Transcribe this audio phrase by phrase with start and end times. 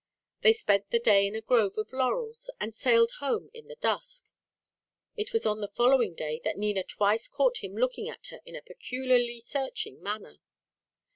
[0.41, 4.31] They spent the day in a grove of laurels, and sailed home in the dusk.
[5.15, 8.55] It was on the following day that Nina twice caught him looking at her in
[8.55, 10.37] a peculiarly searching manner.